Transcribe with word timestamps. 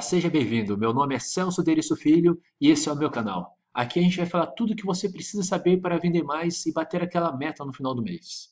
seja 0.00 0.28
bem-vindo. 0.28 0.76
Meu 0.76 0.92
nome 0.92 1.14
é 1.14 1.18
Celso 1.20 1.62
Derisso 1.62 1.94
Filho 1.94 2.36
e 2.60 2.70
esse 2.70 2.88
é 2.88 2.92
o 2.92 2.96
meu 2.96 3.08
canal. 3.08 3.56
Aqui 3.72 4.00
a 4.00 4.02
gente 4.02 4.16
vai 4.16 4.26
falar 4.26 4.48
tudo 4.48 4.72
o 4.72 4.76
que 4.76 4.84
você 4.84 5.08
precisa 5.08 5.44
saber 5.44 5.80
para 5.80 5.96
vender 5.96 6.24
mais 6.24 6.66
e 6.66 6.72
bater 6.72 7.00
aquela 7.00 7.36
meta 7.36 7.64
no 7.64 7.72
final 7.72 7.94
do 7.94 8.02
mês. 8.02 8.48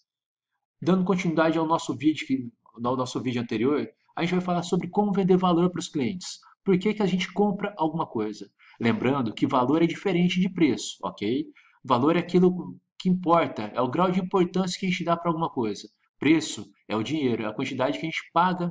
Dando 0.81 1.05
continuidade 1.05 1.59
ao 1.59 1.67
nosso 1.67 1.93
vídeo, 1.97 2.25
que, 2.25 2.49
ao 2.85 2.97
nosso 2.97 3.21
vídeo 3.21 3.43
anterior, 3.43 3.91
a 4.15 4.23
gente 4.23 4.31
vai 4.31 4.41
falar 4.41 4.63
sobre 4.63 4.87
como 4.87 5.13
vender 5.13 5.37
valor 5.37 5.71
para 5.71 5.81
os 5.81 5.89
clientes. 5.89 6.39
Por 6.65 6.79
que, 6.79 6.95
que 6.95 7.03
a 7.03 7.07
gente 7.07 7.33
compra 7.33 7.75
alguma 7.77 8.07
coisa? 8.07 8.49
Lembrando 8.81 9.35
que 9.35 9.45
valor 9.45 9.83
é 9.83 9.89
diferente 9.89 10.41
de 10.41 10.49
preço, 10.49 10.99
ok? 11.03 11.47
Valor 11.85 12.15
é 12.15 12.21
aquilo 12.21 12.79
que 12.97 13.09
importa, 13.09 13.73
é 13.75 13.81
o 13.81 13.91
grau 13.91 14.09
de 14.09 14.21
importância 14.21 14.79
que 14.79 14.87
a 14.87 14.89
gente 14.89 15.03
dá 15.03 15.17
para 15.17 15.31
alguma 15.31 15.51
coisa. 15.51 15.89
Preço 16.17 16.71
é 16.87 16.95
o 16.95 17.03
dinheiro, 17.03 17.43
é 17.43 17.47
a 17.47 17.53
quantidade 17.53 17.99
que 17.99 18.07
a 18.07 18.09
gente 18.09 18.31
paga 18.33 18.71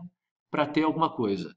para 0.50 0.66
ter 0.66 0.84
alguma 0.84 1.14
coisa. 1.14 1.54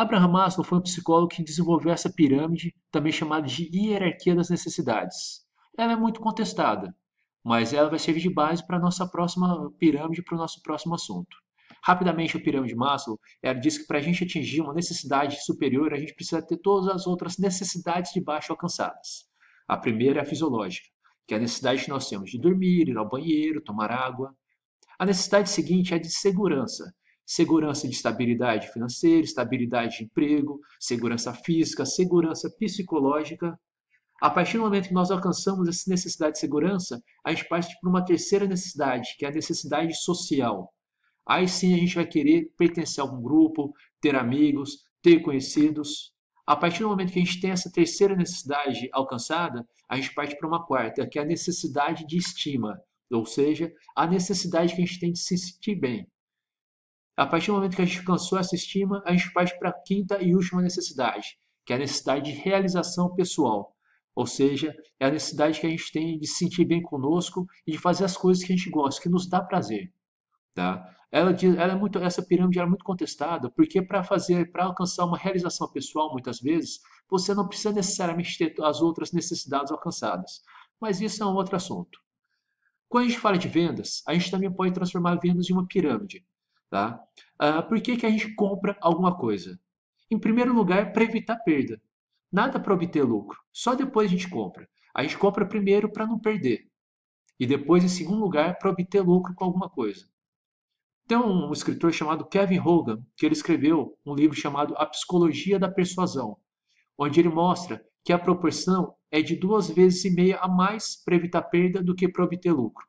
Abraham 0.00 0.28
Maslow 0.28 0.64
foi 0.64 0.78
um 0.78 0.82
psicólogo 0.82 1.26
que 1.26 1.42
desenvolveu 1.42 1.90
essa 1.90 2.08
pirâmide, 2.08 2.72
também 2.88 3.10
chamada 3.10 3.44
de 3.48 3.68
hierarquia 3.76 4.32
das 4.32 4.48
necessidades. 4.48 5.44
Ela 5.76 5.94
é 5.94 5.96
muito 5.96 6.20
contestada, 6.20 6.94
mas 7.42 7.72
ela 7.72 7.90
vai 7.90 7.98
servir 7.98 8.20
de 8.20 8.32
base 8.32 8.64
para 8.64 8.76
a 8.76 8.80
nossa 8.80 9.08
próxima 9.08 9.72
pirâmide, 9.72 10.22
para 10.22 10.36
o 10.36 10.38
nosso 10.38 10.62
próximo 10.62 10.94
assunto. 10.94 11.36
Rapidamente, 11.82 12.36
a 12.36 12.40
pirâmide 12.40 12.74
de 12.74 12.78
Maslow 12.78 13.18
ela 13.42 13.58
diz 13.58 13.76
que 13.76 13.88
para 13.88 13.98
a 13.98 14.00
gente 14.00 14.22
atingir 14.22 14.60
uma 14.60 14.72
necessidade 14.72 15.44
superior, 15.44 15.92
a 15.92 15.98
gente 15.98 16.14
precisa 16.14 16.40
ter 16.40 16.58
todas 16.58 16.94
as 16.94 17.04
outras 17.04 17.36
necessidades 17.36 18.12
de 18.12 18.20
baixo 18.20 18.52
alcançadas. 18.52 19.26
A 19.66 19.76
primeira 19.76 20.20
é 20.20 20.22
a 20.22 20.26
fisiológica, 20.26 20.86
que 21.26 21.34
é 21.34 21.38
a 21.38 21.40
necessidade 21.40 21.82
que 21.82 21.90
nós 21.90 22.08
temos 22.08 22.30
de 22.30 22.38
dormir, 22.38 22.88
ir 22.88 22.96
ao 22.96 23.08
banheiro, 23.08 23.64
tomar 23.64 23.90
água. 23.90 24.32
A 24.96 25.04
necessidade 25.04 25.50
seguinte 25.50 25.92
é 25.92 25.98
de 25.98 26.08
segurança, 26.08 26.94
segurança 27.28 27.86
de 27.86 27.94
estabilidade 27.94 28.72
financeira, 28.72 29.22
estabilidade 29.22 29.98
de 29.98 30.04
emprego, 30.04 30.62
segurança 30.80 31.34
física, 31.34 31.84
segurança 31.84 32.48
psicológica. 32.58 33.60
A 34.18 34.30
partir 34.30 34.56
do 34.56 34.62
momento 34.62 34.88
que 34.88 34.94
nós 34.94 35.10
alcançamos 35.10 35.68
essa 35.68 35.90
necessidade 35.90 36.32
de 36.32 36.38
segurança, 36.38 37.02
a 37.22 37.30
gente 37.30 37.46
parte 37.46 37.78
para 37.78 37.90
uma 37.90 38.02
terceira 38.02 38.46
necessidade, 38.46 39.14
que 39.18 39.26
é 39.26 39.28
a 39.28 39.32
necessidade 39.32 39.94
social. 39.94 40.72
Aí 41.26 41.46
sim 41.46 41.74
a 41.74 41.76
gente 41.76 41.96
vai 41.96 42.06
querer 42.06 42.50
pertencer 42.56 43.04
a 43.04 43.06
algum 43.06 43.20
grupo, 43.20 43.74
ter 44.00 44.16
amigos, 44.16 44.78
ter 45.02 45.20
conhecidos. 45.20 46.14
A 46.46 46.56
partir 46.56 46.82
do 46.82 46.88
momento 46.88 47.12
que 47.12 47.20
a 47.20 47.24
gente 47.24 47.42
tem 47.42 47.50
essa 47.50 47.70
terceira 47.70 48.16
necessidade 48.16 48.88
alcançada, 48.90 49.68
a 49.86 49.96
gente 49.96 50.14
parte 50.14 50.34
para 50.34 50.48
uma 50.48 50.64
quarta, 50.64 51.06
que 51.06 51.18
é 51.18 51.22
a 51.22 51.26
necessidade 51.26 52.06
de 52.06 52.16
estima, 52.16 52.80
ou 53.10 53.26
seja, 53.26 53.70
a 53.94 54.06
necessidade 54.06 54.74
que 54.74 54.80
a 54.80 54.86
gente 54.86 54.98
tem 54.98 55.12
de 55.12 55.18
se 55.18 55.36
sentir 55.36 55.74
bem. 55.74 56.08
A 57.18 57.26
partir 57.26 57.48
do 57.48 57.54
momento 57.54 57.74
que 57.74 57.82
a 57.82 57.84
gente 57.84 57.98
alcançou 57.98 58.38
essa 58.38 58.54
estima, 58.54 59.02
a 59.04 59.10
gente 59.10 59.32
parte 59.32 59.58
para 59.58 59.70
a 59.70 59.72
quinta 59.72 60.22
e 60.22 60.36
última 60.36 60.62
necessidade, 60.62 61.36
que 61.66 61.72
é 61.72 61.76
a 61.76 61.78
necessidade 61.80 62.30
de 62.32 62.38
realização 62.38 63.12
pessoal. 63.12 63.74
Ou 64.14 64.24
seja, 64.24 64.72
é 65.00 65.06
a 65.06 65.10
necessidade 65.10 65.58
que 65.60 65.66
a 65.66 65.70
gente 65.70 65.90
tem 65.90 66.16
de 66.16 66.28
se 66.28 66.36
sentir 66.36 66.64
bem 66.64 66.80
conosco 66.80 67.44
e 67.66 67.72
de 67.72 67.78
fazer 67.78 68.04
as 68.04 68.16
coisas 68.16 68.44
que 68.44 68.52
a 68.52 68.56
gente 68.56 68.70
gosta, 68.70 69.02
que 69.02 69.08
nos 69.08 69.28
dá 69.28 69.40
prazer. 69.40 69.92
Tá? 70.54 70.94
Ela, 71.10 71.32
ela 71.32 71.72
é 71.72 71.74
muito, 71.74 71.98
essa 71.98 72.22
pirâmide 72.22 72.60
é 72.60 72.66
muito 72.66 72.84
contestada, 72.84 73.50
porque 73.50 73.82
para 73.82 74.04
fazer, 74.04 74.52
para 74.52 74.66
alcançar 74.66 75.04
uma 75.04 75.18
realização 75.18 75.68
pessoal, 75.72 76.12
muitas 76.12 76.38
vezes, 76.38 76.78
você 77.10 77.34
não 77.34 77.48
precisa 77.48 77.72
necessariamente 77.72 78.38
ter 78.38 78.54
as 78.62 78.80
outras 78.80 79.10
necessidades 79.10 79.72
alcançadas. 79.72 80.40
Mas 80.80 81.00
isso 81.00 81.20
é 81.24 81.26
um 81.26 81.34
outro 81.34 81.56
assunto. 81.56 81.98
Quando 82.88 83.06
a 83.06 83.08
gente 83.08 83.18
fala 83.18 83.36
de 83.36 83.48
vendas, 83.48 84.04
a 84.06 84.14
gente 84.14 84.30
também 84.30 84.52
pode 84.52 84.72
transformar 84.72 85.16
vendas 85.16 85.50
em 85.50 85.52
uma 85.52 85.66
pirâmide. 85.66 86.24
Tá? 86.70 87.00
Ah, 87.38 87.62
por 87.62 87.80
que, 87.80 87.96
que 87.96 88.06
a 88.06 88.10
gente 88.10 88.34
compra 88.34 88.76
alguma 88.80 89.16
coisa? 89.16 89.58
Em 90.10 90.18
primeiro 90.18 90.52
lugar, 90.52 90.92
para 90.92 91.04
evitar 91.04 91.36
perda. 91.36 91.80
Nada 92.30 92.60
para 92.60 92.74
obter 92.74 93.02
lucro. 93.02 93.38
Só 93.52 93.74
depois 93.74 94.08
a 94.08 94.10
gente 94.10 94.28
compra. 94.28 94.68
A 94.94 95.02
gente 95.02 95.16
compra 95.16 95.46
primeiro 95.46 95.90
para 95.90 96.06
não 96.06 96.18
perder. 96.18 96.68
E 97.40 97.46
depois, 97.46 97.84
em 97.84 97.88
segundo 97.88 98.20
lugar, 98.20 98.58
para 98.58 98.70
obter 98.70 99.00
lucro 99.00 99.34
com 99.34 99.44
alguma 99.44 99.68
coisa. 99.68 100.06
Tem 101.06 101.16
um 101.16 101.50
escritor 101.52 101.92
chamado 101.92 102.26
Kevin 102.26 102.58
Hogan, 102.58 103.02
que 103.16 103.24
ele 103.24 103.32
escreveu 103.32 103.96
um 104.04 104.14
livro 104.14 104.36
chamado 104.36 104.74
A 104.76 104.84
Psicologia 104.84 105.58
da 105.58 105.70
Persuasão, 105.70 106.36
onde 106.98 107.18
ele 107.18 107.30
mostra 107.30 107.82
que 108.04 108.12
a 108.12 108.18
proporção 108.18 108.94
é 109.10 109.22
de 109.22 109.34
duas 109.34 109.70
vezes 109.70 110.04
e 110.04 110.10
meia 110.10 110.38
a 110.38 110.48
mais 110.48 111.02
para 111.02 111.14
evitar 111.14 111.42
perda 111.42 111.82
do 111.82 111.94
que 111.94 112.08
para 112.08 112.24
obter 112.24 112.52
lucro. 112.52 112.86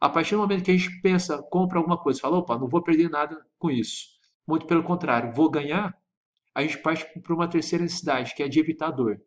A 0.00 0.08
partir 0.08 0.34
do 0.34 0.42
momento 0.42 0.64
que 0.64 0.70
a 0.70 0.76
gente 0.76 1.00
pensa, 1.00 1.42
compra 1.42 1.78
alguma 1.78 1.96
coisa, 1.96 2.20
fala, 2.20 2.38
opa, 2.38 2.58
não 2.58 2.68
vou 2.68 2.82
perder 2.82 3.08
nada 3.08 3.44
com 3.58 3.70
isso. 3.70 4.06
Muito 4.46 4.66
pelo 4.66 4.82
contrário, 4.82 5.32
vou 5.32 5.50
ganhar, 5.50 5.96
a 6.54 6.62
gente 6.62 6.78
parte 6.78 7.06
para 7.20 7.34
uma 7.34 7.48
terceira 7.48 7.84
necessidade, 7.84 8.34
que 8.34 8.42
é 8.42 8.48
de 8.48 8.60
evitar 8.60 8.90
dor. 8.90 9.20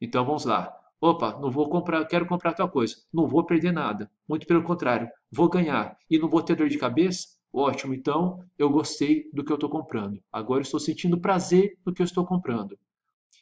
Então 0.00 0.24
vamos 0.24 0.44
lá. 0.44 0.74
Opa, 1.00 1.38
não 1.40 1.50
vou 1.50 1.68
comprar, 1.68 2.04
quero 2.06 2.26
comprar 2.26 2.52
tal 2.52 2.68
coisa. 2.68 2.96
Não 3.12 3.26
vou 3.26 3.44
perder 3.44 3.72
nada. 3.72 4.10
Muito 4.28 4.46
pelo 4.46 4.62
contrário, 4.62 5.08
vou 5.30 5.48
ganhar 5.48 5.96
e 6.10 6.18
não 6.18 6.28
vou 6.28 6.42
ter 6.42 6.56
dor 6.56 6.68
de 6.68 6.78
cabeça? 6.78 7.28
Ótimo, 7.52 7.94
então 7.94 8.44
eu 8.58 8.70
gostei 8.70 9.28
do 9.32 9.42
que 9.42 9.50
eu 9.50 9.56
estou 9.56 9.68
comprando. 9.68 10.22
Agora 10.30 10.62
estou 10.62 10.78
sentindo 10.78 11.20
prazer 11.20 11.78
no 11.84 11.92
que 11.92 12.02
eu 12.02 12.04
estou 12.04 12.24
comprando. 12.26 12.78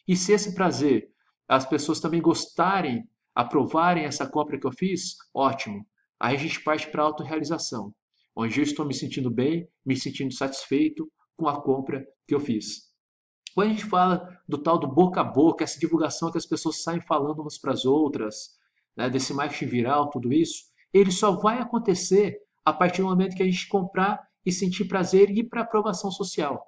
E 0.07 0.17
se 0.17 0.33
esse 0.33 0.55
prazer 0.55 1.11
as 1.49 1.65
pessoas 1.65 1.99
também 1.99 2.21
gostarem, 2.21 3.09
aprovarem 3.35 4.05
essa 4.05 4.27
compra 4.27 4.59
que 4.59 4.67
eu 4.67 4.73
fiz, 4.73 5.17
ótimo. 5.33 5.87
Aí 6.21 6.37
a 6.37 6.39
gente 6.39 6.63
parte 6.63 6.91
para 6.91 7.03
a 7.03 7.07
autorrealização, 7.07 7.95
onde 8.35 8.59
eu 8.59 8.65
estou 8.65 8.85
me 8.85 8.95
sentindo 8.95 9.31
bem, 9.31 9.69
me 9.85 9.97
sentindo 9.97 10.33
satisfeito 10.33 11.11
com 11.37 11.49
a 11.49 11.63
compra 11.63 12.05
que 12.27 12.35
eu 12.35 12.41
fiz. 12.41 12.89
Quando 13.55 13.69
a 13.69 13.71
gente 13.73 13.85
fala 13.85 14.41
do 14.47 14.59
tal 14.59 14.79
do 14.79 14.87
boca 14.87 15.21
a 15.21 15.25
boca, 15.25 15.65
essa 15.65 15.79
divulgação 15.79 16.31
que 16.31 16.39
as 16.39 16.47
pessoas 16.47 16.83
saem 16.83 17.01
falando 17.01 17.41
umas 17.41 17.59
para 17.59 17.73
as 17.73 17.85
outras, 17.85 18.59
né, 18.97 19.09
desse 19.09 19.33
marketing 19.33 19.67
viral, 19.67 20.11
tudo 20.11 20.33
isso, 20.33 20.65
ele 20.93 21.11
só 21.11 21.33
vai 21.33 21.59
acontecer 21.59 22.39
a 22.65 22.73
partir 22.73 23.03
do 23.03 23.09
momento 23.09 23.37
que 23.37 23.43
a 23.43 23.47
gente 23.47 23.69
comprar 23.69 24.27
e 24.45 24.53
sentir 24.53 24.87
prazer 24.87 25.31
e 25.31 25.41
ir 25.41 25.45
para 25.45 25.63
aprovação 25.63 26.11
social. 26.11 26.65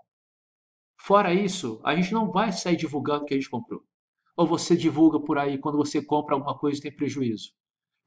Fora 0.99 1.33
isso, 1.33 1.81
a 1.85 1.95
gente 1.95 2.13
não 2.13 2.31
vai 2.31 2.53
sair 2.53 2.77
divulgando 2.77 3.23
o 3.23 3.27
que 3.27 3.35
a 3.35 3.37
gente 3.37 3.51
comprou. 3.51 3.83
Ou 4.37 4.47
você 4.47 4.77
divulga 4.77 5.19
por 5.19 5.39
aí 5.39 5.59
quando 5.59 5.79
você 5.79 6.03
compra 6.03 6.35
alguma 6.35 6.59
coisa 6.59 6.79
e 6.79 6.83
tem 6.83 6.95
prejuízo. 6.95 7.53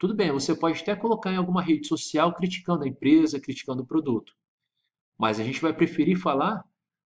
Tudo 0.03 0.15
bem, 0.15 0.33
você 0.33 0.53
pode 0.53 0.81
até 0.81 0.97
colocar 0.97 1.31
em 1.31 1.37
alguma 1.37 1.61
rede 1.61 1.87
social 1.87 2.35
criticando 2.35 2.83
a 2.83 2.87
empresa, 2.89 3.39
criticando 3.39 3.83
o 3.83 3.85
produto. 3.85 4.33
Mas 5.17 5.39
a 5.39 5.45
gente 5.45 5.61
vai 5.61 5.71
preferir 5.71 6.19
falar 6.19 6.61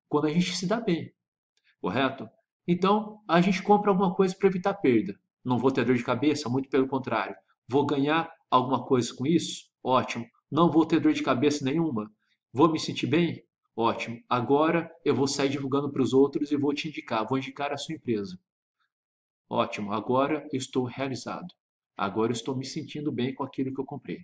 quando 0.10 0.26
a 0.26 0.32
gente 0.32 0.56
se 0.56 0.66
dá 0.66 0.82
bem, 0.82 1.14
correto? 1.80 2.28
Então, 2.68 3.22
a 3.28 3.40
gente 3.40 3.62
compra 3.62 3.92
alguma 3.92 4.16
coisa 4.16 4.36
para 4.36 4.50
evitar 4.50 4.74
perda. 4.74 5.16
Não 5.46 5.60
vou 5.60 5.70
ter 5.70 5.86
dor 5.86 5.96
de 5.96 6.04
cabeça, 6.04 6.50
muito 6.50 6.70
pelo 6.70 6.88
contrário. 6.88 7.36
Vou 7.70 7.86
ganhar 7.86 8.34
alguma 8.50 8.84
coisa 8.84 9.14
com 9.14 9.28
isso? 9.28 9.70
Ótimo. 9.84 10.26
Não 10.50 10.72
vou 10.72 10.84
ter 10.84 11.00
dor 11.00 11.14
de 11.14 11.22
cabeça 11.22 11.64
nenhuma. 11.64 12.12
Vou 12.52 12.68
me 12.68 12.80
sentir 12.80 13.06
bem? 13.06 13.44
Ótimo. 13.76 14.24
Agora 14.28 14.92
eu 15.06 15.14
vou 15.14 15.28
sair 15.28 15.50
divulgando 15.50 15.92
para 15.92 16.02
os 16.02 16.14
outros 16.14 16.52
e 16.52 16.58
vou 16.58 16.74
te 16.74 16.88
indicar, 16.88 17.28
vou 17.28 17.38
indicar 17.38 17.72
a 17.72 17.78
sua 17.78 17.94
empresa. 17.94 18.40
Ótimo. 19.48 19.94
Agora 19.94 20.50
eu 20.52 20.58
estou 20.58 20.84
realizado. 20.84 21.54
Agora 21.98 22.32
eu 22.32 22.36
estou 22.36 22.56
me 22.56 22.64
sentindo 22.64 23.12
bem 23.12 23.34
com 23.34 23.44
aquilo 23.44 23.74
que 23.74 23.82
eu 23.82 23.86
comprei. 23.86 24.20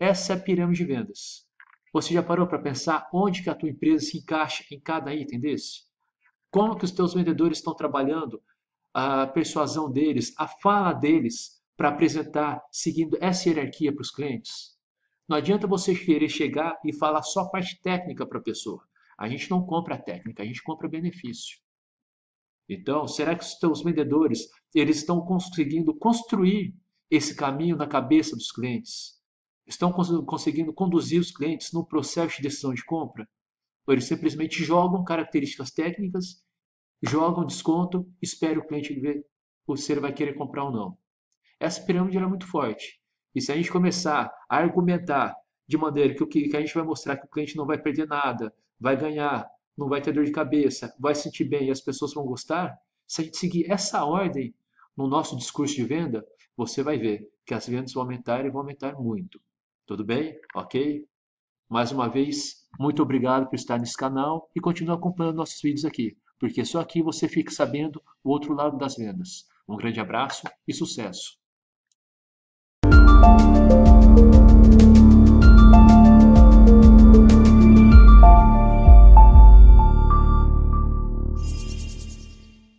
Essa 0.00 0.32
é 0.32 0.36
a 0.36 0.40
pirâmide 0.40 0.78
de 0.78 0.86
vendas. 0.86 1.46
Você 1.92 2.14
já 2.14 2.22
parou 2.22 2.46
para 2.46 2.58
pensar 2.58 3.08
onde 3.12 3.42
que 3.42 3.50
a 3.50 3.54
tua 3.54 3.68
empresa 3.68 4.06
se 4.06 4.18
encaixa 4.18 4.64
em 4.70 4.80
cada 4.80 5.14
item 5.14 5.38
desse? 5.38 5.82
Como 6.50 6.76
que 6.76 6.86
os 6.86 6.90
teus 6.92 7.12
vendedores 7.12 7.58
estão 7.58 7.74
trabalhando 7.74 8.42
a 8.94 9.26
persuasão 9.26 9.92
deles, 9.92 10.34
a 10.38 10.48
fala 10.48 10.94
deles 10.94 11.62
para 11.76 11.90
apresentar 11.90 12.62
seguindo 12.72 13.18
essa 13.20 13.48
hierarquia 13.48 13.92
para 13.92 14.02
os 14.02 14.10
clientes? 14.10 14.76
Não 15.28 15.36
adianta 15.36 15.66
você 15.66 15.94
querer 15.94 16.30
chegar 16.30 16.78
e 16.82 16.94
falar 16.94 17.22
só 17.22 17.40
a 17.40 17.50
parte 17.50 17.78
técnica 17.82 18.26
para 18.26 18.38
a 18.38 18.42
pessoa. 18.42 18.82
A 19.18 19.28
gente 19.28 19.50
não 19.50 19.64
compra 19.64 19.98
técnica, 19.98 20.42
a 20.42 20.46
gente 20.46 20.62
compra 20.62 20.88
benefício. 20.88 21.58
Então, 22.68 23.06
será 23.06 23.34
que 23.34 23.44
os 23.44 23.54
teus 23.58 23.82
vendedores 23.82 24.48
eles 24.74 24.98
estão 24.98 25.20
conseguindo 25.20 25.94
construir 25.94 26.74
esse 27.10 27.34
caminho 27.34 27.76
na 27.76 27.86
cabeça 27.86 28.36
dos 28.36 28.50
clientes? 28.50 29.20
Estão 29.66 29.92
conseguindo 29.92 30.72
conduzir 30.72 31.20
os 31.20 31.30
clientes 31.30 31.72
no 31.72 31.84
processo 31.84 32.36
de 32.36 32.42
decisão 32.42 32.72
de 32.72 32.84
compra? 32.84 33.28
Ou 33.86 33.94
eles 33.94 34.04
simplesmente 34.04 34.62
jogam 34.62 35.04
características 35.04 35.70
técnicas, 35.70 36.42
jogam 37.02 37.44
desconto, 37.44 38.08
esperam 38.22 38.62
o 38.62 38.66
cliente 38.66 38.98
ver 38.98 39.24
se 39.76 39.92
ele 39.92 40.00
vai 40.00 40.12
querer 40.12 40.34
comprar 40.34 40.64
ou 40.64 40.72
não? 40.72 40.98
Essa 41.58 41.82
pirâmide 41.82 42.16
é 42.18 42.26
muito 42.26 42.46
forte. 42.46 43.00
E 43.34 43.40
se 43.40 43.50
a 43.50 43.56
gente 43.56 43.70
começar 43.70 44.32
a 44.48 44.56
argumentar 44.56 45.34
de 45.66 45.76
maneira 45.76 46.14
que, 46.14 46.22
o 46.22 46.26
que, 46.26 46.48
que 46.48 46.56
a 46.56 46.60
gente 46.60 46.74
vai 46.74 46.84
mostrar 46.84 47.16
que 47.16 47.26
o 47.26 47.30
cliente 47.30 47.56
não 47.56 47.66
vai 47.66 47.76
perder 47.76 48.06
nada, 48.06 48.54
vai 48.78 48.96
ganhar, 48.96 49.48
não 49.76 49.88
vai 49.88 50.00
ter 50.00 50.12
dor 50.12 50.24
de 50.24 50.32
cabeça, 50.32 50.94
vai 50.98 51.14
sentir 51.14 51.44
bem 51.44 51.68
e 51.68 51.70
as 51.70 51.80
pessoas 51.80 52.14
vão 52.14 52.24
gostar, 52.24 52.78
se 53.06 53.20
a 53.20 53.24
gente 53.24 53.36
seguir 53.36 53.70
essa 53.70 54.04
ordem 54.04 54.54
no 54.96 55.06
nosso 55.06 55.36
discurso 55.36 55.74
de 55.74 55.84
venda, 55.84 56.26
você 56.56 56.82
vai 56.82 56.98
ver 56.98 57.28
que 57.44 57.54
as 57.54 57.66
vendas 57.66 57.92
vão 57.92 58.02
aumentar 58.02 58.44
e 58.44 58.50
vão 58.50 58.60
aumentar 58.60 58.94
muito. 58.94 59.40
Tudo 59.84 60.04
bem? 60.04 60.38
Ok? 60.54 61.06
Mais 61.68 61.92
uma 61.92 62.08
vez, 62.08 62.66
Muito 62.78 63.02
obrigado 63.02 63.48
por 63.48 63.56
estar 63.56 63.78
nesse 63.78 63.96
canal 63.96 64.50
e 64.54 64.60
continue 64.60 64.94
acompanhando 64.94 65.36
nossos 65.36 65.60
vídeos 65.62 65.84
aqui, 65.84 66.16
porque 66.38 66.64
só 66.64 66.80
aqui 66.80 67.02
você 67.02 67.26
fica 67.26 67.50
sabendo 67.50 68.02
o 68.22 68.30
outro 68.30 68.54
lado 68.54 68.76
das 68.76 68.96
vendas. 68.96 69.46
Um 69.66 69.76
grande 69.76 69.98
abraço 69.98 70.46
e 70.68 70.74
sucesso! 70.74 71.38